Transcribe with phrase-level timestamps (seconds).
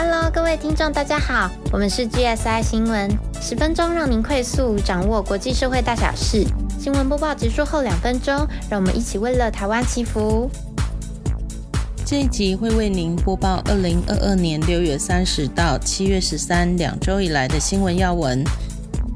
[0.00, 3.10] Hello，各位听众，大家好，我们是 GSI 新闻，
[3.42, 6.46] 十分钟让您快速掌握国际社会大小事。
[6.78, 10.48] 新闻播报结束后两分钟，让我们一起为了台湾祈福。
[12.06, 18.44] 这一集会为您播报二零二二年六月三十到七月十三两周以来的新闻要闻。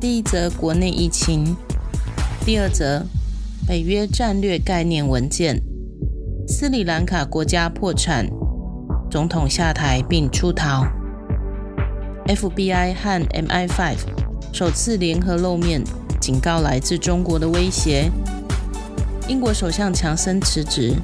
[0.00, 1.56] 第一则国内疫情，
[2.44, 3.04] 第二则
[3.68, 5.62] 北约战略概念文件，
[6.48, 8.28] 斯里兰卡国家破产，
[9.12, 10.86] 总统下台并出逃。
[12.24, 13.94] FBI 和 MI5
[14.54, 15.84] 首次联合露面，
[16.18, 18.10] 警告来自中国的威胁。
[19.28, 20.94] 英国首相强森辞职。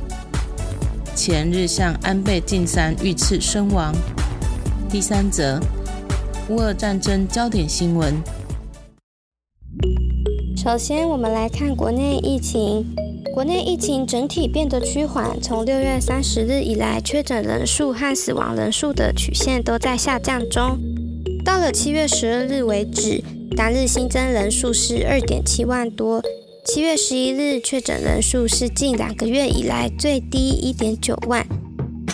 [1.14, 3.94] 前日向安倍晋三遇刺身亡。
[4.88, 5.60] 第三则，
[6.48, 8.14] 乌俄战争焦点新闻。
[10.56, 12.86] 首先，我们来看国内疫情。
[13.38, 20.76] 国内疫情整体变得趋缓，从六月三十日以来，确诊人数和死亡人数的曲线都在下降中。
[21.44, 23.22] 到了七月十二日为止，
[23.56, 26.20] 单日新增人数是二点七万多。
[26.64, 31.46] 七月十一日确诊人数是近两个月以来最低一点九万，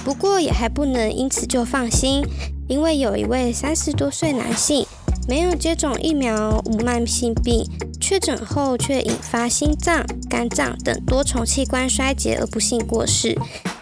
[0.05, 2.23] 不过也还不能因此就放心，
[2.69, 4.85] 因为有一位三十多岁男性
[5.27, 7.65] 没有接种疫苗，无慢性病，
[8.07, 13.35] 确诊后却引发心脏、肝脏等多重器官衰竭而不幸过世。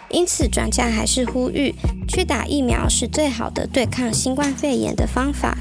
[0.09, 1.75] 因此，专家还是呼吁
[2.07, 5.57] 去打疫苗是最好的对抗新冠肺炎的方法。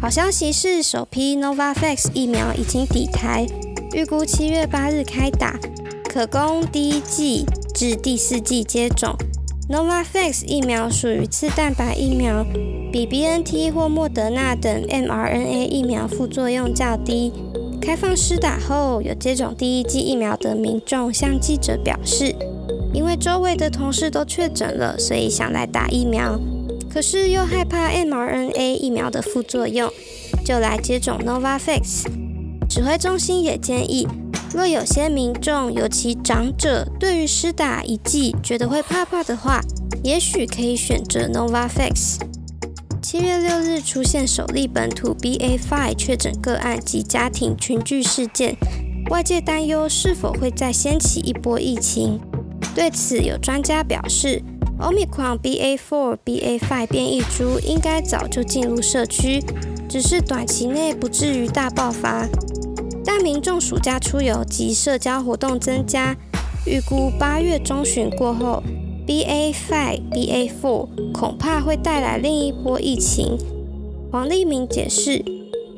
[0.00, 3.44] 好消息是，首批 Novavax 疫苗已经抵台。
[3.92, 5.58] 预估七月八日开打，
[6.04, 9.16] 可供第一剂至第四剂接种。
[9.68, 12.46] Novavax 疫苗属于次蛋白疫苗，
[12.92, 17.32] 比 BNT 或莫德纳等 mRNA 疫苗副作用较低。
[17.88, 22.36] 开放施打后，有接种第一剂疫苗的民众向记者表示，
[22.92, 26.38] 因为周围的同事都确诊了，所以想来打疫苗，
[26.92, 29.90] 可是又害怕 mRNA 疫苗的副作用，
[30.44, 32.04] 就来接种 Novavax。
[32.68, 34.06] 指挥中心也建议，
[34.52, 39.62] 若有些民众，尤其长者，对于施打一剂觉得会怕怕的话，
[40.04, 42.18] 也许可以选择 Novavax。
[43.10, 48.54] 七月六日出现首例本土 BA.5 确诊个案及家庭群聚事件，
[49.08, 52.20] 外界担忧是否会再掀起一波疫情。
[52.74, 54.42] 对此，有专家表示
[54.78, 59.42] ，Omicron BA.4、BA.5 变异株应该早就进入社区，
[59.88, 62.28] 只是短期内不至于大爆发。
[63.06, 66.14] 但民众暑假出游及社交活动增加，
[66.66, 68.62] 预估八月中旬过后
[69.08, 73.38] ，BA.5、BA.4 恐怕会带来另一波疫情。
[74.12, 75.24] 黄立明解释，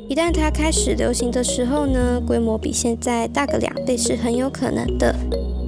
[0.08, 5.14] 一旦它开始流行的时候呢，规模比现在大个两倍是很有可能的。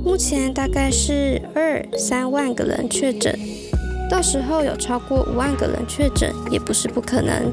[0.04, 3.38] 目前大概是二三万个人确诊，
[4.10, 7.52] 到时候有超过五万个人确诊也不是不可能。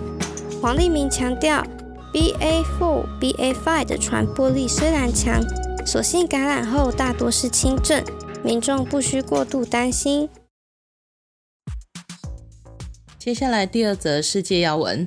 [0.59, 1.63] 黄立明强调。
[2.11, 5.39] BA.4、BA.5 的传播力虽然强，
[5.85, 8.03] 所幸感染后大多是轻症，
[8.41, 10.29] 民众不需过度担心。
[13.17, 15.05] 接下来第二则世界要闻：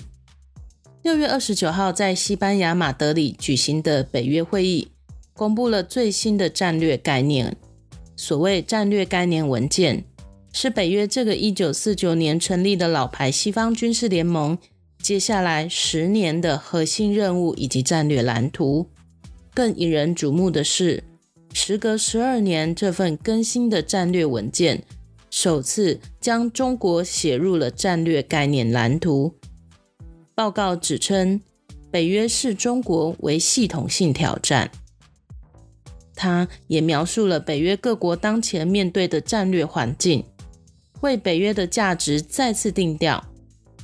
[1.02, 4.88] 六月二十九号在西班牙马德里举行的北约会议，
[5.32, 7.56] 公布了最新的战略概念。
[8.14, 10.04] 所谓战略概念文件，
[10.52, 14.58] 是北约这个一九四九年成立的老牌西方军事联盟。
[15.02, 18.88] 接下来十年的核心任务以及战略蓝图，
[19.52, 21.02] 更引人瞩目的是，
[21.52, 24.82] 时隔十二年，这份更新的战略文件
[25.30, 29.34] 首次将中国写入了战略概念蓝图。
[30.34, 31.40] 报告指称，
[31.90, 34.70] 北约视中国为系统性挑战。
[36.14, 40.24] 它也描述了北约各国当前面对的战略环境，
[41.00, 43.24] 为北约的价值再次定调，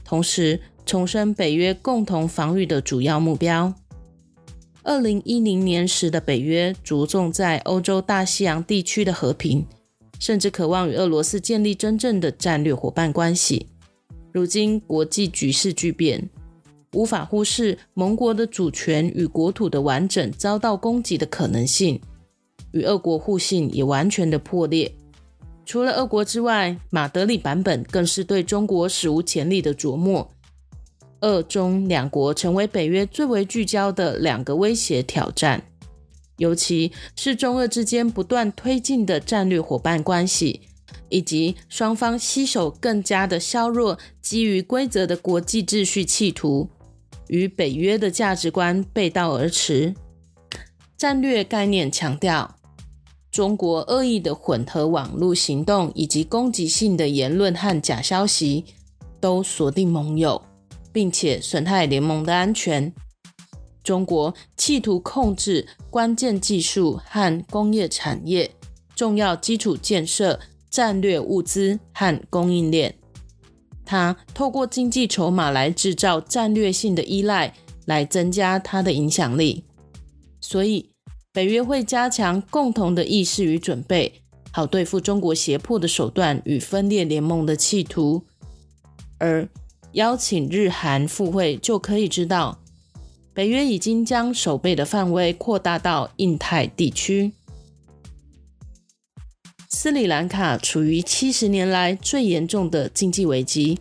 [0.05, 0.61] 同时。
[0.89, 3.75] 重申北约共同防御的主要目标。
[4.89, 9.67] 二零一零年时的北约着重在欧洲大西洋地区的和平，
[10.19, 13.67] 甚至渴望与俄罗斯建立真正的战略伙伴关系。
[14.33, 16.31] 如今国际局势巨变，
[16.95, 22.01] 无法忽视盟国的主权与国土的完整遭到攻击的可能性，
[22.73, 24.91] 与俄国互信也完全的破裂。
[25.67, 30.31] 除了俄国之外，马德里版本更是对中国史无前例的琢磨。
[31.21, 35.63] 俄中两国成为北约最为聚焦的两个威胁挑战，
[36.37, 40.61] 尤其是中俄之间不断推进的战略伙伴关系，
[41.09, 46.69] 以及双方携手更加的削弱基于规则的国际秩序企图，
[47.29, 49.95] 与北约的价值观背道而驰。
[50.97, 52.57] 战略概念强调，
[53.31, 58.65] 中国恶意的混合网络行动以及攻击性的言论和假消息。
[59.21, 60.41] 都锁定盟友，
[60.93, 62.93] 并且损害联盟的安全。
[63.83, 68.51] 中国企图控制关键技术和工业产业、
[68.95, 70.39] 重要基础建设、
[70.69, 72.95] 战略物资和供应链。
[73.87, 77.55] 他透过经济筹码来制造战略性的依赖，
[77.87, 79.65] 来增加他的影响力。
[80.43, 80.91] 所以，
[81.33, 84.21] 北约会加强共同的意识与准备，
[84.53, 88.23] 好对付中国胁迫的手段与分裂联盟的企图。
[89.17, 89.49] 而
[89.93, 92.59] 邀请日韩赴会，就可以知道。
[93.33, 97.33] 北约已经将守备的范围扩大到印太地区。
[99.69, 103.79] 斯里兰卡处于七十年来最严重的经济危机，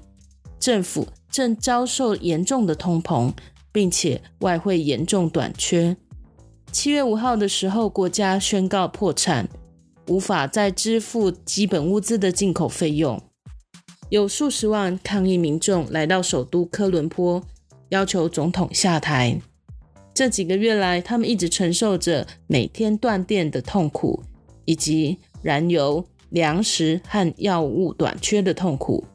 [0.60, 3.34] 政府正遭受严重的通膨，
[3.72, 5.98] 并且外汇严重短缺。
[6.72, 9.50] 七月五号的时候，国家宣告破产，
[10.08, 13.20] 无法再支付基本物资的进口费用。
[14.10, 17.44] 有数十万抗议民众来到首都科伦坡。
[17.90, 19.40] 要求总统下台。
[20.14, 24.22] 这几个月来，他们一直承受着每天断电的痛苦，
[24.66, 29.06] 以及燃油、粮食和药物短缺的痛苦。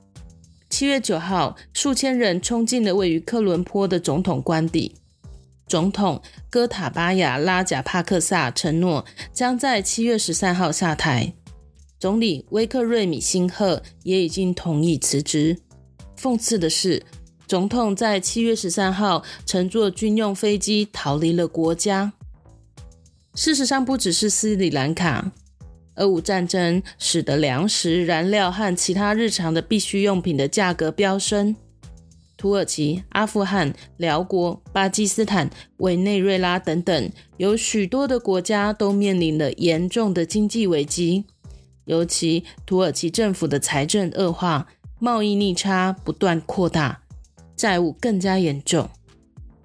[0.70, 4.94] 七月九号，数千人冲进了位于科伦坡的总统官邸。
[5.66, 9.04] 总统戈塔巴亚拉贾帕克萨承诺
[9.34, 11.34] 将在七月十三号下台。
[12.02, 15.56] 总理威克瑞米辛赫也已经同意辞职。
[16.20, 17.00] 讽刺的是。
[17.46, 22.12] 总统在七月十三号乘坐军用飞机逃离了国家。
[23.36, 25.30] 事实上，不只是斯里兰卡，
[25.96, 31.54] 俄乌战争使得粮食、燃料和其他日常的必需用品的价格飙升。
[32.36, 41.26] 土耳其、阿富汗、辽国、巴基斯坦、委内瑞拉等等，有许多的国家都面临了严重的经济危机。
[41.84, 44.66] 尤其土耳其政府的财政恶化，
[44.98, 47.02] 贸易逆差不断扩大。
[47.54, 48.88] 债务更加严重，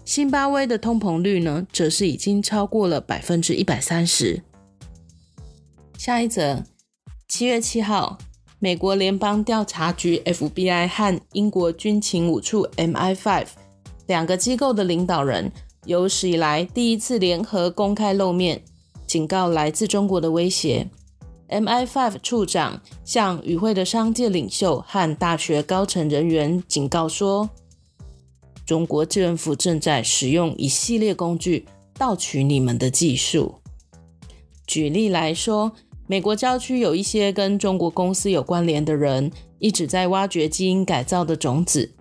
[0.06, 4.44] 新巴威的通膨率呢，则是已经超过了百分之一百三十。
[5.98, 6.64] 下一则，
[7.28, 8.20] 七月七号，
[8.60, 13.48] 美国联邦调查局 FBI 和英国军情五处 MI5
[14.06, 15.52] 两个机构的领导人，
[15.86, 18.62] 有史以来第一次联合公开露面，
[19.08, 20.88] 警告来自中国的威胁。
[21.50, 27.50] MI5 处长向与会的商界领袖和大学高层人员警告说。
[28.66, 31.66] 中国政府正在使用一系列工具
[31.98, 33.56] 盗取你们的技术。
[34.66, 35.72] 举例来说，
[36.06, 41.94] 美国郊区有一些跟中国公司有关联的人一直在挖掘基因改造的种子。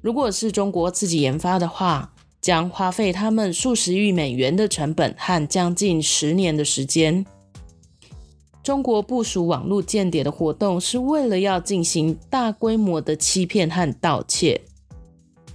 [0.00, 7.26] 如果是中国自己研发的话，将花费他们数十亿美元的成本和将近十年的时间。
[8.66, 14.60] 中国部署网络间谍的活动是为了要进行大规模的欺骗和盗窃。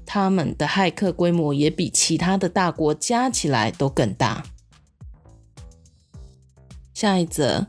[0.06, 4.42] 他们的骇客规模也比其他的大国加起来都更大。
[6.94, 7.68] 下一则，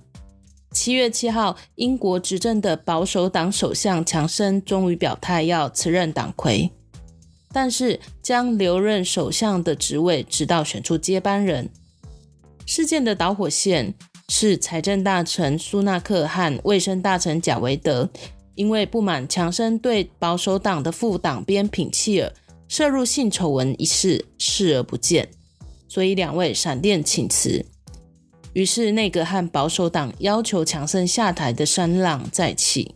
[0.71, 6.71] 七月七号，英国执政的保守党首相强生终于表态要辞任党魁，
[7.51, 11.69] 但是将留任首相的职位，直到选出接班人。
[12.65, 13.93] 事件的导火线
[14.29, 18.09] 是财政大臣苏纳克和卫生大臣贾维德。
[18.55, 22.31] 因为不满强生对保守党的副党鞭品契尔
[22.69, 25.27] 涉入性丑闻一事视而不见，
[25.89, 27.65] 所以两位闪电请辞。
[28.53, 32.95] 于是内阁和保守党要求强生下台的声浪再起。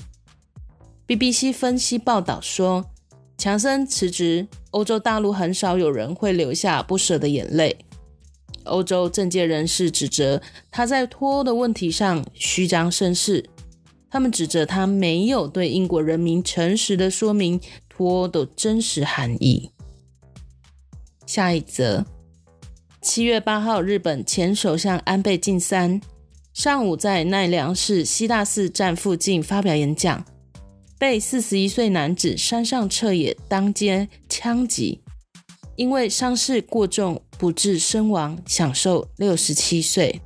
[1.07, 2.85] BBC 分析报道说，
[3.39, 7.79] 强森辞职，欧洲大陆很少有人会流下不舍的眼泪。
[8.67, 13.49] 欧洲政界人士指责他在脱欧的问题上虚张声势。
[14.09, 19.71] 他们指责他没有对英国人民诚实的说明脱欧的真实含义。
[21.27, 22.07] 下一则，
[23.03, 26.01] 七月八号，日本前首相安倍晋三
[26.55, 30.25] 上午在奈良市西大寺站附近发表演讲，
[30.99, 35.03] 被四十一岁男子山上彻也当街枪击，
[35.77, 40.21] 因为伤势过重不治身亡，享受六十七岁。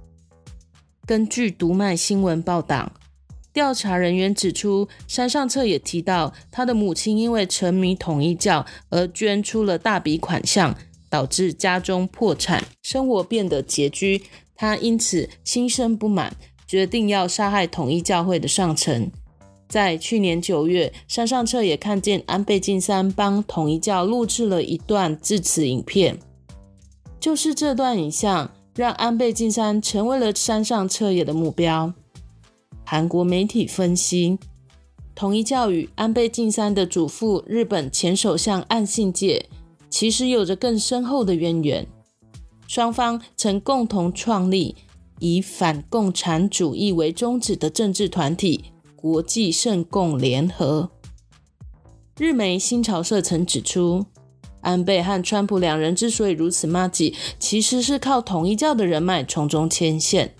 [1.04, 2.92] 根据读卖新闻报道。
[3.52, 10.76] 调查人员指出，山上彻也提到，他的母亲因为沉迷统一教而捐出了大笔款项，
[11.08, 14.22] 导致家中破产，生活变得拮据。
[14.54, 19.10] 他因此心生不满，决定要杀害统一教会的上层。
[19.70, 26.18] 在去年九月，山上彻也看见安倍晋三帮统一教录制了一段致辞影片，
[27.20, 31.92] 就是这段影像让安倍晋三成为了山上彻也的目标。
[32.84, 34.36] 韩国媒体分析，
[35.14, 39.46] 统一教与安倍晋三的祖父日本前首相岸信介
[39.88, 41.86] 其实有着更深厚的渊源。
[42.66, 44.74] 双方曾共同创立
[45.20, 48.64] 以反共产主义为宗旨的政治团体——
[49.00, 50.90] 国际圣共联合。
[52.18, 54.04] 日媒新潮社曾指出，
[54.60, 60.34] 安倍和川普两人之所以如此骂吉，其实是靠统一教的人脉从中牵线。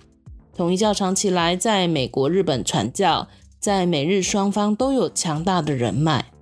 [0.55, 3.29] 统一教长期来在美国、日本传教。
[3.59, 6.33] 在美日双方都有强大的人脉，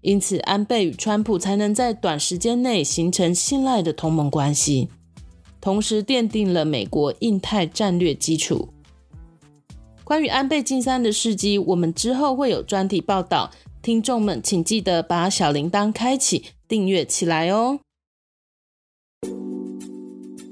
[0.00, 4.88] 因此安倍与川普才能在短时间内形成信赖的同盟关系，
[5.60, 8.71] 同时奠定了美国印太战略基础。
[10.12, 13.50] 关于安倍晋三的事迹，我们之后会有专题报道，
[13.80, 17.78] 听众们请记得把小铃铛开启，订阅起来哦。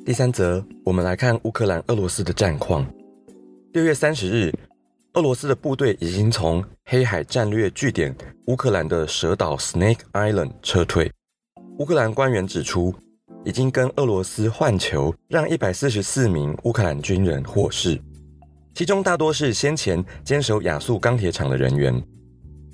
[0.02, 2.90] 第三则，我们来看乌克兰、俄罗斯的战况。
[3.75, 4.50] 六月三十日。
[5.12, 11.12] 俄罗斯的部队已经从黑海战略据点乌克兰的蛇岛 Snake Island 撤退。
[11.79, 12.95] 乌克兰官员指出，
[13.45, 18.00] 已经跟俄罗斯换球，让一百四十四名乌克兰军人获释，
[18.75, 22.03] 其中大多是先前坚守亚速钢铁厂的人员。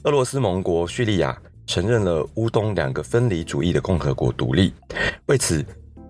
[0.04, 1.36] 俄罗斯盟国叙利亚
[1.66, 4.72] 承认了乌东两个分离主义的共和国独立。
[5.26, 5.64] 为此，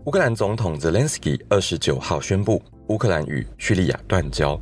[0.05, 4.61] 乌克兰总统泽连斯基二十九号宣布，乌克兰与叙利亚断交。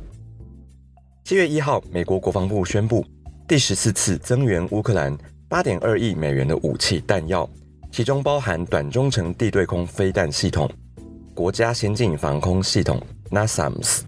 [1.25, 3.05] 七月一号，美国国防部宣布，
[3.47, 5.17] 第十四次增援乌克兰
[5.49, 7.49] 八点二亿美元的武器弹药，
[7.91, 10.69] 其中包含短中程地对空飞弹系统、
[11.33, 13.01] 国家先进防空系统
[13.31, 14.03] NASAMS。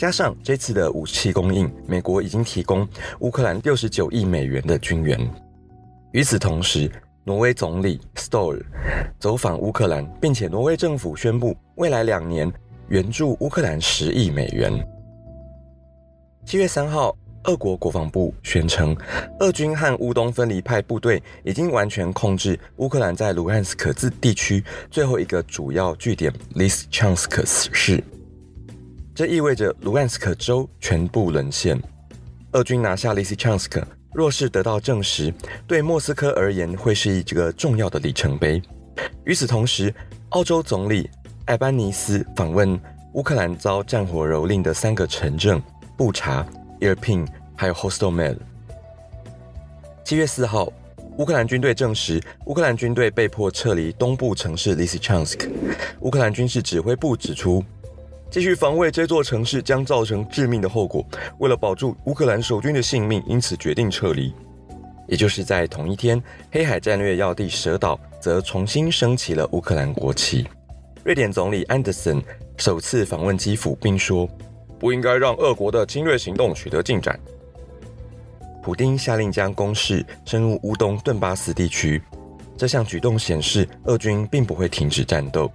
[0.00, 2.88] 加上这次的武器供应，美国已经提供
[3.18, 5.20] 乌克兰六十九亿美元的军援。
[6.12, 6.90] 与此同时，
[7.22, 8.58] 挪威总理 s t o r
[9.18, 12.50] 走访乌克兰，并且挪威政府宣布，未来两年
[12.88, 14.72] 援助乌克兰十亿美元。
[16.46, 17.14] 七月三号，
[17.44, 18.96] 俄国国防部宣称，
[19.40, 28.02] 俄军和乌东分离派部队已经完全控制乌克兰在卢汉斯克自地区最后一个主要据点利斯昌斯克市。
[29.20, 31.78] 这意味着卢甘斯克州全部沦陷。
[32.52, 35.30] 俄军拿下利斯昌斯克，若是得到证实，
[35.66, 38.62] 对莫斯科而言会是一个重要的里程碑。
[39.26, 39.94] 与此同时，
[40.30, 41.06] 澳洲总理
[41.44, 42.80] 艾班尼斯访问
[43.12, 45.62] 乌克兰遭战火蹂躏的三个城镇。
[45.98, 46.46] 布查、
[46.80, 48.38] 伊尔平还有 Hostomel。
[50.02, 50.72] 七月四号，
[51.18, 55.46] 乌克兰军队证实，乌克兰军队被迫撤离东部城市 Lysychansk。
[56.00, 57.62] 乌克兰军事指挥部指出，
[58.30, 61.04] 继续防卫这座城市将造成致命的后果。
[61.38, 64.32] 为了保住乌克兰守军的性命，因此决定撤离。
[65.08, 66.22] 也就是在同一天，
[66.52, 70.46] 黑海战略要地蛇岛则重新升起了乌克兰国旗。
[71.02, 72.22] 瑞典总理安德森
[72.56, 74.28] 首次访问基辅，并说。
[74.78, 77.20] 不应该让俄国的侵略行动取得进展。
[78.62, 82.00] 普丁下令将攻势深入乌东顿巴斯地区，
[82.56, 85.52] 这项举动显示俄军并不会停止战斗。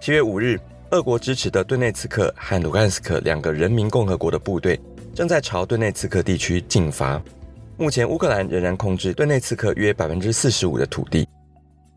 [0.00, 0.58] 七月五日，
[0.94, 4.80] 俄国支持的顿内茨克和卢甘斯克两个人民共和国的部队
[5.12, 7.20] 正在朝顿内茨克地区进发。
[7.76, 11.26] 目前，乌克兰仍然控制顿内茨克约百分之四十五的土地。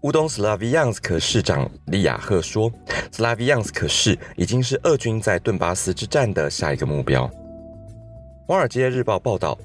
[0.01, 2.71] 乌东斯拉维扬斯克市长利亚赫说
[3.13, 7.27] ：“斯拉维扬斯克市已经是俄军在顿巴斯之战的下一个目标。”
[8.47, 9.55] 《华尔街日报》报道，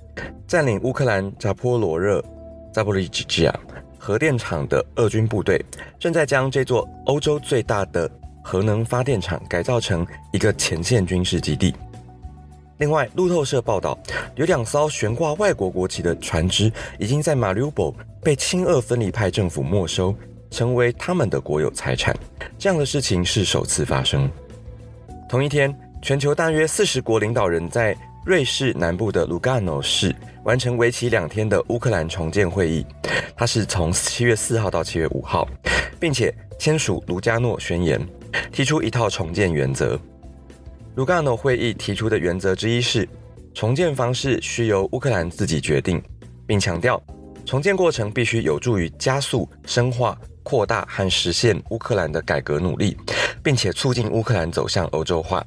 [0.46, 2.22] 占领乌克兰扎波罗热
[2.70, 3.60] 扎波利吉亚
[3.98, 5.58] 核电厂的俄军部队
[5.98, 8.10] 正在将这座欧洲最大的
[8.42, 11.74] 核能发电厂改造成一个前线军事基地。
[12.78, 13.96] 另外，路透社报道，
[14.34, 20.12] 有两艘悬挂外国国旗的船只已经在马里乌波被亲俄分离派政府没收，
[20.50, 22.16] 成为他们的国有财产。
[22.58, 24.28] 这样的事情是首次发生。
[25.28, 25.72] 同一天，
[26.02, 30.14] 全球大约四十国领导人在瑞士南部的卢甘诺市
[30.44, 32.86] 完成为期两天的乌克兰重建会议。
[33.36, 35.48] 它是从七月四号到七月五号，
[35.98, 38.00] 并且签署卢加诺宣言，
[38.52, 39.98] 提出一套重建原则。
[40.94, 43.08] 卢加诺会议提出的原则之一是，
[43.54, 46.00] 重建方式需由乌克兰自己决定，
[46.46, 47.02] 并强调
[47.44, 52.96] 重建过程必须有助于加速、深化、扩大和实现乌克兰的改革努力，
[53.42, 55.44] 并且促进乌克兰走向欧洲化。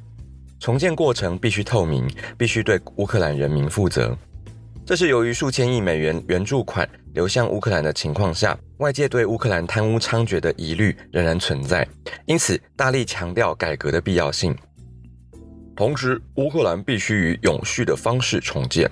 [0.59, 4.17] 重建过程必须透明，必须对乌克兰人民负责。
[4.85, 11.87] 这是由于数千亿美元援助款流向乌克兰的情况下，外界对乌克兰贪污猖獗的疑虑仍然存在，
[12.25, 14.55] 因此大力强调改革的必要性。
[15.75, 18.89] 同时，乌克兰必须以永续的方式重建。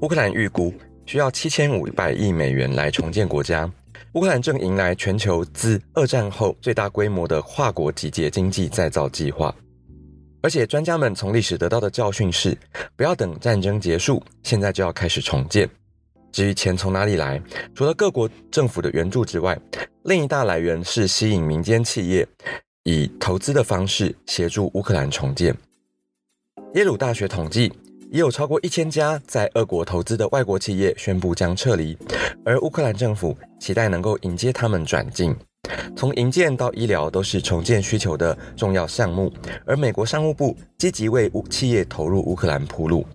[0.00, 0.74] 乌克兰预估
[1.06, 3.70] 需要七千五百亿美元来重建国家。
[4.14, 9.54] 乌克兰正迎来全球自二战后最大规模的跨国集结经济再造计划。
[10.42, 12.58] 而且专家们从历史得到的教训是，
[12.96, 15.68] 不要等战争结束，现在就要开始重建。
[16.32, 17.40] 至于钱从哪里来，
[17.74, 19.56] 除了各国政府的援助之外，
[20.04, 22.26] 另一大来源是吸引民间企业
[22.82, 25.54] 以投资的方式协助乌克兰重建。
[26.74, 27.72] 耶鲁大学统计，
[28.10, 31.96] 已有超过一千家在俄国投资的外国企业宣布将撤离，
[32.44, 35.36] 而乌克兰政府期待能够迎接他们转进。
[35.96, 39.32] 从营建到医疗都是重建需求的重要项目，
[39.64, 43.06] 而美国商务部积极为企业投入乌克兰铺路。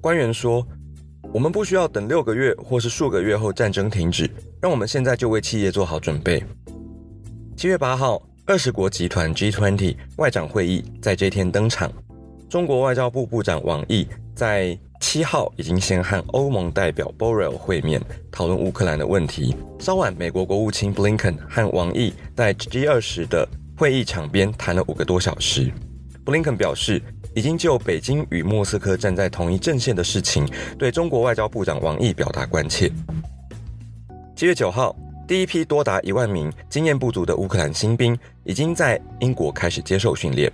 [0.00, 0.66] 官员说
[1.32, 4.30] ：“我们不需要等六个月或是数个月后战争停止，
[4.62, 6.42] 让我们现在就为企业做好准备。”
[7.56, 11.92] 七月八号，二十国集团 G20 外长会议在这天登场。
[12.48, 19.56] 中国外交部部长王毅在七号已经先和欧盟代表 Borrell 会面，讨论乌克兰的问题。
[19.80, 25.72] 稍晚，美国国务卿 Blinken 和王毅在 G 二十的会议场边谈了五个多小时。
[26.24, 27.02] Blinken 表示，
[27.34, 30.46] 已经就北京与莫斯科站在同一阵线的事情，
[30.78, 32.92] 对中国外交部长王毅表达关切。
[34.36, 34.94] 七月九号，
[35.26, 40.52] 第一批多达一万名经验不足的乌克兰新兵已经在英国开始接受训练。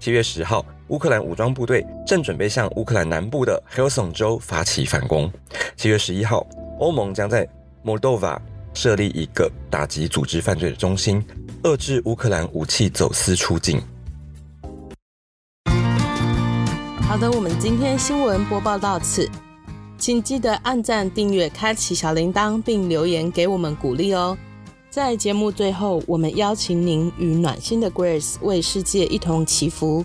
[0.00, 0.66] 七月十号。
[0.88, 5.30] 乌克兰武装部队正准备向乌克兰南部的 h e l s o n 州发起反攻。
[5.76, 6.46] 七月十一号，
[6.78, 7.48] 欧盟将在
[7.82, 8.38] Moldova
[8.74, 11.24] 设立一个打击组织犯罪的中心，
[11.62, 13.80] 遏制乌克兰武器走私出境。
[17.00, 19.26] 好的，我们今天新闻播报到此，
[19.96, 24.36] 请记得按赞、订阅、开启小铃铛，并留言给我们鼓励哦。
[24.90, 30.04] 在节目最后，我们邀请您与暖心的 Grace 为世界一同祈福。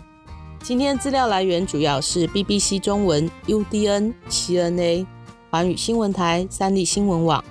[0.61, 5.05] 今天资料来源主要是 BBC 中文、UDN、CNA、
[5.49, 7.43] 华语新闻台、三立新闻网、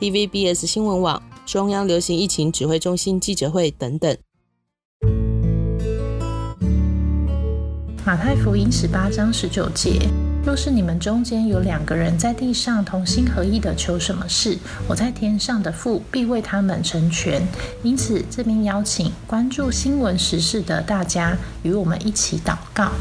[0.00, 4.16] TVBS 新闻网、中央流行疫情指挥中心记者会等等。
[8.04, 10.35] 马太福音十八章十九节。
[10.46, 14.56] 若是你们中间有两个人在地上同心合意的求什么事，
[14.86, 17.42] 我在天上的父必为他们成全。
[17.82, 22.92] 因此，这边邀请关注新闻时事的大家与我们一起祷告。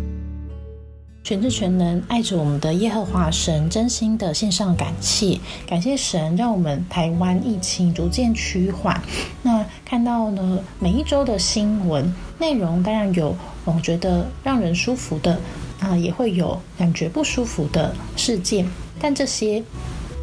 [1.23, 8.99] 全知全能爱着我们的耶和华神，真心的献上感谢，感谢神让我们台湾疫情逐渐趋缓。
[9.43, 15.39] 那看到呢，每一周的新闻内容，当然有我觉得让人舒服的。
[15.79, 18.65] 啊，也会有感觉不舒服的事件，
[18.99, 19.63] 但这些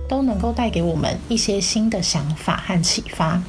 [0.08, 3.42] 都能够带给我们一些新的想法和启发。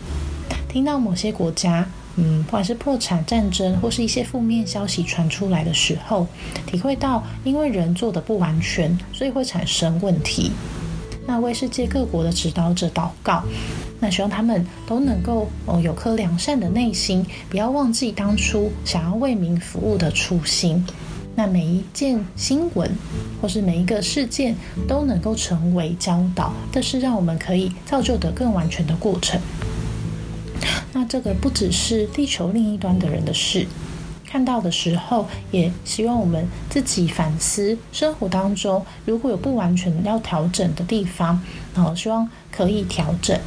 [0.69, 6.27] 听到某些国家，嗯，不管是破产、战争或是一些负面消息传出来的时候，
[6.65, 10.51] 体会到因为人做的不完全，所以会产生问题。
[11.25, 13.43] 那为世界各国的指导者祷告，
[13.99, 20.85] 那希望他们都能够哦有颗良善的内心，不要忘记当初想要为民服务的初心。
[21.35, 22.89] 那每一件新闻，
[23.41, 24.55] 或是每一个事件，
[24.87, 29.41] 都能够成为教导，这是让我们可以造就的更完全的过程。
[30.93, 33.65] 那这个不只是地球另一端的人的事，
[34.25, 41.41] 看到的时候，也希望我们自己反思生活当中，如果有不完全要调整的地方，
[41.73, 43.37] 然后希望可以调整。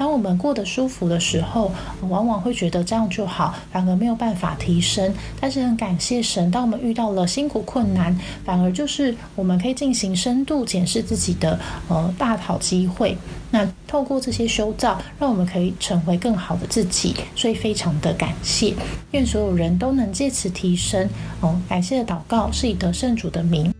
[0.00, 1.70] 当我们过得舒服的时候，
[2.08, 5.12] 往往会觉得这样就好，反而没有办法提升。
[5.38, 13.14] 但是很感谢神，当我们遇到了辛苦困难，反而就是我们可以进行深度检视自己的呃大好机会。
[13.50, 17.14] 那透过这些修造，让我们可以成为更好的自己。
[17.36, 18.74] 所以非常的感谢，
[19.10, 21.06] 愿所有人都能借此提升。
[21.42, 23.70] 哦，感谢的祷告是以得胜主的名。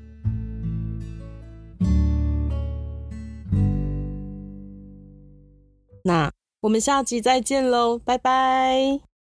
[6.71, 9.10] 我们下集再见喽，拜拜。